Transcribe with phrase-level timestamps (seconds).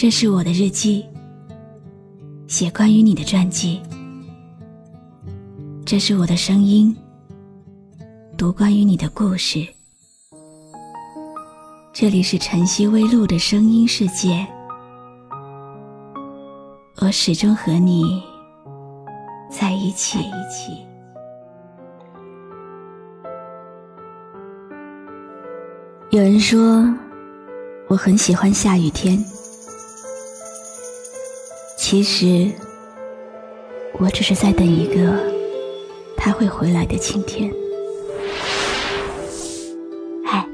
[0.00, 1.04] 这是我的日记，
[2.48, 3.82] 写关于你的传记。
[5.84, 6.96] 这是我的声音，
[8.34, 9.62] 读关于你的故事。
[11.92, 14.46] 这里是晨曦微露的声音世界，
[17.02, 18.22] 我始终和你
[19.50, 20.18] 在一起。
[26.08, 26.90] 有人说，
[27.86, 29.22] 我很喜欢下雨天。
[31.90, 32.48] 其实，
[33.98, 35.18] 我只是在等一个
[36.16, 37.52] 他会回来的晴天。
[40.24, 40.46] 哎，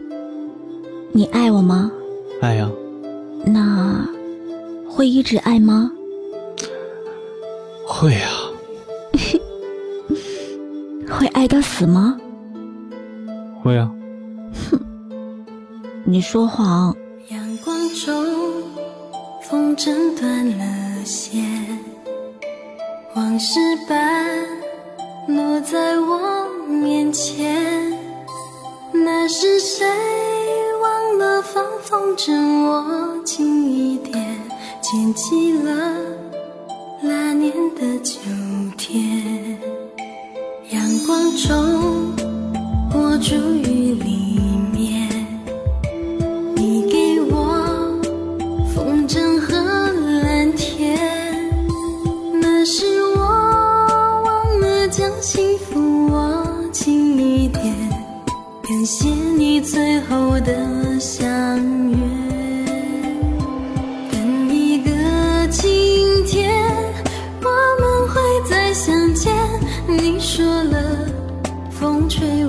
[1.13, 1.93] 你爱我吗？
[2.41, 2.67] 爱呀。
[3.45, 4.09] 那
[4.89, 5.93] 会一直爱吗？
[7.87, 8.31] 会呀。
[11.07, 12.19] 会爱到死吗？
[13.63, 13.93] 会啊。
[14.71, 14.81] 哼，
[16.03, 16.97] 你说谎。
[17.29, 18.25] 阳光中，
[19.43, 20.96] 风筝断了。
[21.07, 21.41] 线，
[23.15, 24.27] 往事般
[25.29, 27.97] 落在我面前。
[28.93, 29.87] 那是谁
[30.83, 34.27] 忘了放风筝握紧一点，
[34.81, 35.95] 捡起了
[37.01, 38.19] 那年的秋
[38.77, 39.57] 天。
[40.71, 42.13] 阳光中，
[42.93, 43.76] 我住雨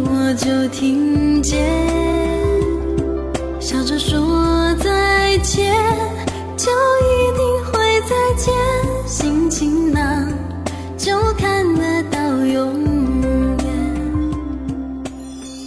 [0.09, 1.63] 我就听见
[3.59, 5.75] 笑着说再见，
[6.55, 8.53] 就一定会再见，
[9.05, 10.31] 心情朗
[10.97, 12.81] 就看得到永
[13.57, 13.65] 远。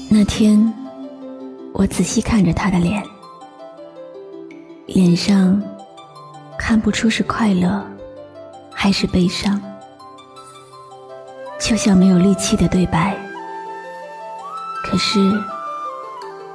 [0.09, 0.73] 那天
[1.73, 3.03] 我仔细看着他的脸。
[4.87, 5.63] 脸上
[6.59, 7.81] 看不出是快乐
[8.73, 9.61] 还是悲伤，
[11.61, 13.17] 就像没有力气的对白。
[14.91, 15.21] 可是，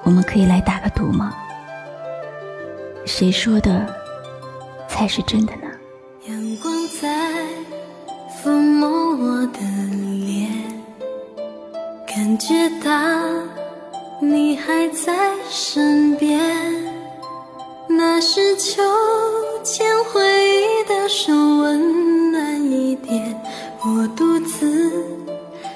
[0.03, 1.34] 我们可以来打个赌吗？
[3.06, 3.88] 谁说的
[4.90, 5.68] 才是真的呢？
[6.28, 7.07] 阳光在
[8.44, 9.59] 抚摸我的
[10.25, 10.51] 脸，
[12.06, 12.91] 感觉到。
[14.22, 15.13] 你还在
[15.50, 16.40] 身边，
[17.88, 18.81] 那是秋
[19.62, 23.40] 千回忆的手温暖一点。
[23.81, 24.91] 我独自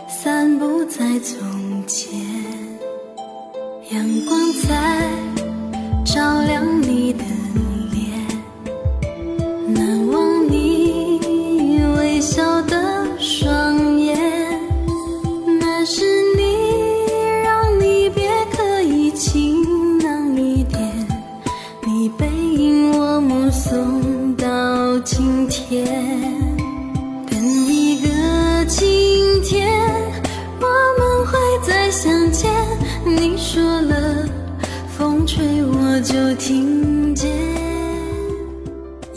[0.08, 2.18] 散步在从前，
[3.92, 5.39] 阳光在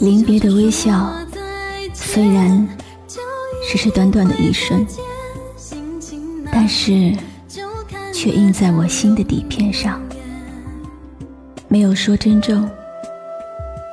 [0.03, 1.13] 临别的微笑，
[1.93, 2.67] 虽然
[3.65, 4.85] 只是短短的一瞬，
[6.51, 7.13] 但是
[8.13, 10.01] 却印在我心的底片上。
[11.69, 12.69] 没有说珍重，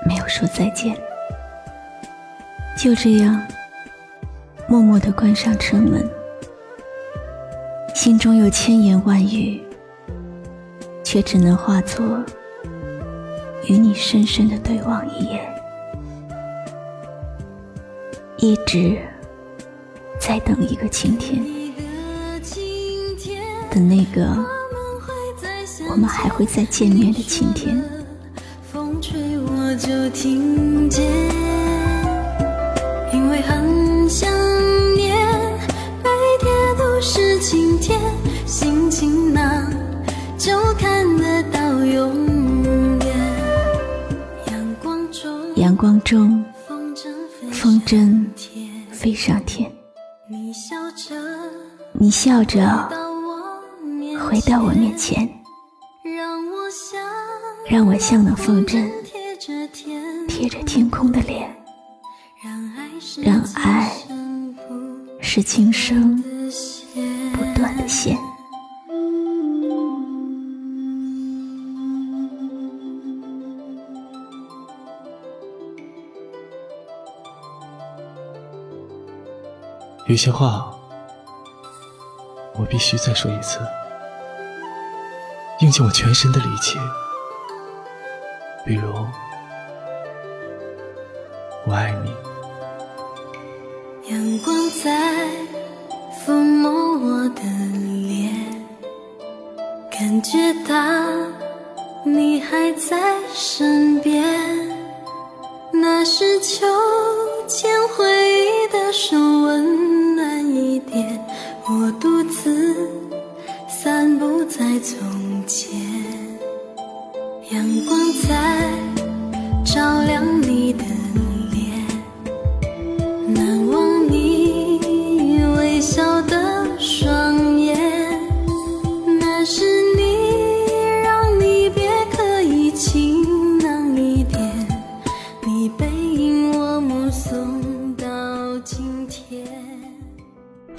[0.04, 0.98] 没有说再见，
[2.76, 3.40] 就这样
[4.66, 6.04] 默默的关上车门，
[7.94, 9.62] 心中有千言万语，
[11.04, 12.20] 却只能化作。
[13.68, 15.40] 与你深深的对望一眼，
[18.42, 18.96] 一直
[20.18, 21.44] 在等一个晴天，
[23.70, 24.34] 等那个
[25.90, 27.78] 我们还会再见面的晴天。
[28.72, 31.04] 风吹我就听见，
[33.12, 34.30] 因为很想
[34.96, 35.14] 念，
[36.02, 36.10] 每
[36.40, 38.00] 天都是晴天，
[38.46, 39.70] 心情那
[40.38, 43.06] 就看得到永远。
[45.56, 46.42] 阳光中，
[47.60, 48.26] 风筝
[48.90, 49.70] 飞上天。
[51.92, 52.88] 你笑着
[54.18, 55.28] 回到我面前，
[57.68, 58.90] 让我像那风筝
[60.26, 61.54] 贴着天空的脸，
[63.22, 63.92] 让爱
[65.20, 66.16] 是今生
[67.34, 68.16] 不断的线。
[80.10, 80.68] 有些话
[82.56, 83.60] 我必须再说一次，
[85.60, 86.80] 用尽我全身的力气。
[88.66, 88.92] 比如，
[91.64, 92.12] 我爱你。
[94.10, 94.52] 阳光
[94.82, 95.28] 在
[96.26, 97.42] 抚摸我的
[98.08, 98.34] 脸，
[99.92, 100.74] 感觉到
[102.04, 104.26] 你还在身边。
[105.72, 106.66] 那是秋
[107.48, 108.04] 天回
[108.42, 109.89] 忆的手温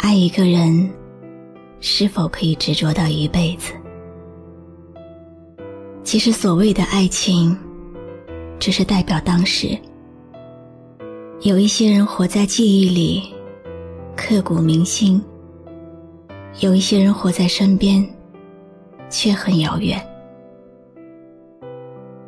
[0.01, 0.89] 爱一个人，
[1.79, 3.71] 是否可以执着到一辈子？
[6.03, 7.55] 其实，所谓的爱情，
[8.59, 9.77] 只是代表当时。
[11.41, 13.31] 有一些人活在记忆里，
[14.17, 15.21] 刻骨铭心；
[16.61, 18.03] 有一些人活在身边，
[19.07, 20.03] 却很遥远。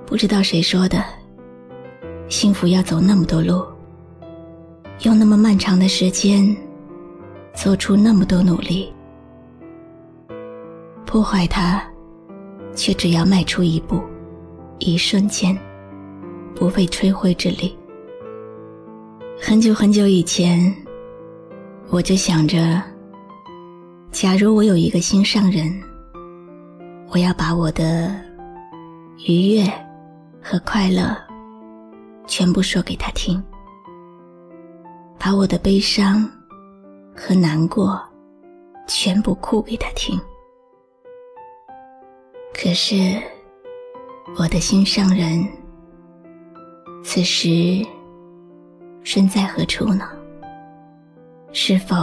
[0.06, 1.04] 不知道谁说的，
[2.30, 3.66] 幸福要走那么多路，
[5.02, 6.56] 用那么漫长的时间，
[7.54, 8.92] 做出那么多努力，
[11.06, 11.82] 破坏它。
[12.76, 14.02] 却只要迈出一步，
[14.80, 15.56] 一瞬间，
[16.56, 17.78] 不费吹灰之力。
[19.40, 20.76] 很久很久以前，
[21.90, 22.82] 我就想着，
[24.12, 25.72] 假如我有一个心上人，
[27.12, 28.12] 我要把我的
[29.28, 29.64] 愉悦
[30.42, 31.16] 和快乐
[32.26, 33.40] 全部说给他听，
[35.20, 36.28] 把我的悲伤
[37.16, 38.02] 和难过
[38.88, 40.20] 全部哭给他听。
[42.54, 43.22] 可是，
[44.38, 45.48] 我的心上人
[47.04, 47.86] 此时
[49.04, 50.10] 身在何处呢？
[51.52, 51.96] 是否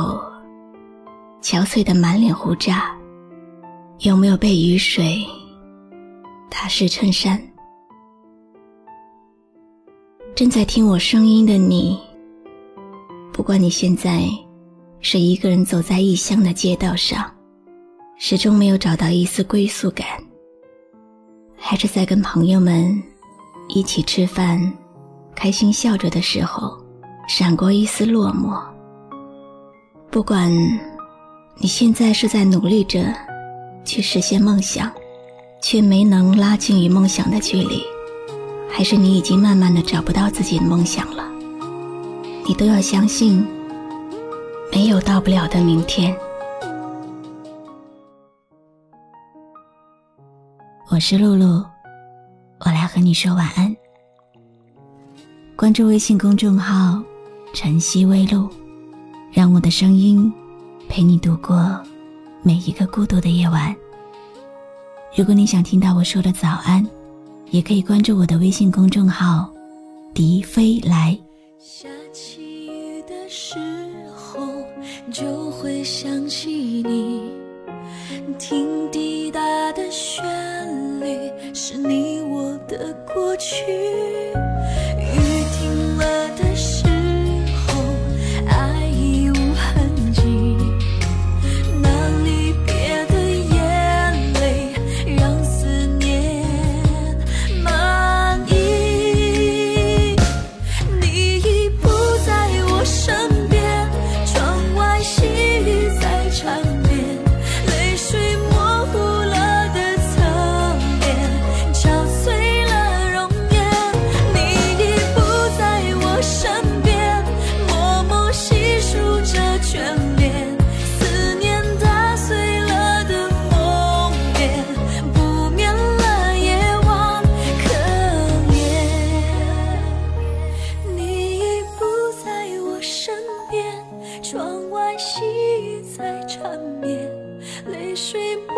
[1.41, 2.97] 憔悴的满脸胡渣？
[4.01, 5.25] 有没有被雨水
[6.51, 7.41] 打湿衬衫？
[10.35, 11.99] 正在听我声音的你，
[13.33, 14.23] 不管你现在
[15.02, 17.31] 是一个人走在异乡的街道上，
[18.19, 20.06] 始终没有找到一丝归宿感。
[21.56, 23.02] 还是在跟朋友们
[23.69, 24.61] 一起吃饭，
[25.35, 26.76] 开心笑着的时候，
[27.26, 28.61] 闪过一丝落寞。
[30.11, 30.52] 不管
[31.56, 33.14] 你现在是在努力着
[33.85, 34.93] 去实现梦想，
[35.62, 37.82] 却没能拉近与梦想的距离，
[38.69, 41.25] 还是你已经慢慢的找不到自己的梦想了，
[42.46, 43.46] 你都要相信，
[44.72, 46.17] 没有到不了的明天。
[50.88, 51.64] 我是露露，
[52.61, 53.75] 我来和你说晚安。
[55.56, 57.02] 关注微信公众号
[57.52, 58.49] “晨曦微露”，
[59.32, 60.32] 让我的声音
[60.88, 61.81] 陪你度过
[62.43, 63.75] 每一个孤独的夜晚。
[65.17, 66.87] 如果你想听到我说的早安，
[67.50, 69.50] 也可以关注我的微信公众号
[70.15, 71.19] “笛飞来”。
[75.11, 77.31] 就会想起你，
[78.39, 79.41] 听滴答
[79.73, 80.25] 的旋
[81.01, 81.31] 律。
[81.53, 83.65] 是你我的过去，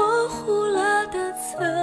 [0.02, 1.81] 模糊了的侧